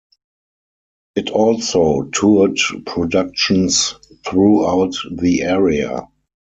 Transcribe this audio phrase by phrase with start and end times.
[1.15, 2.57] It also toured
[2.87, 3.93] productions
[4.25, 6.07] throughout the area.